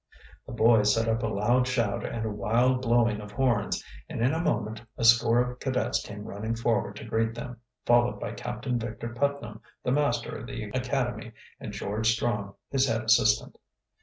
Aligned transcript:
The 0.47 0.53
boys 0.53 0.95
set 0.95 1.07
up 1.07 1.21
a 1.21 1.27
loud 1.27 1.67
shout 1.67 2.03
and 2.03 2.25
a 2.25 2.29
wild 2.31 2.81
blowing 2.81 3.21
of 3.21 3.31
horns, 3.33 3.83
and 4.09 4.19
in 4.19 4.33
a 4.33 4.41
moment 4.41 4.81
a 4.97 5.03
score 5.03 5.37
of 5.39 5.59
cadets 5.59 6.03
came 6.03 6.23
running 6.23 6.55
forward 6.55 6.95
to 6.95 7.05
greet 7.05 7.35
them, 7.35 7.57
followed 7.85 8.19
by 8.19 8.31
Captain 8.31 8.79
Victor 8.79 9.09
Putnam, 9.09 9.61
the 9.83 9.91
master 9.91 10.39
of 10.39 10.47
the 10.47 10.63
academy, 10.73 11.33
and 11.59 11.71
George 11.71 12.13
Strong, 12.13 12.55
his 12.71 12.87
head 12.87 13.03
assistant. 13.03 13.59